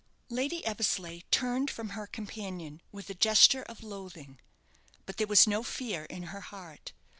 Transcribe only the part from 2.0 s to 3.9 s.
companion with a gesture of